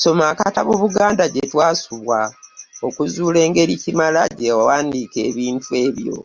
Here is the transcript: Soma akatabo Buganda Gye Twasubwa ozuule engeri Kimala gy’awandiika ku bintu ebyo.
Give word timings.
Soma 0.00 0.24
akatabo 0.32 0.72
Buganda 0.82 1.24
Gye 1.32 1.44
Twasubwa 1.50 2.18
ozuule 3.02 3.38
engeri 3.46 3.74
Kimala 3.82 4.22
gy’awandiika 4.38 5.20
ku 5.26 5.32
bintu 5.38 5.68
ebyo. 5.86 6.16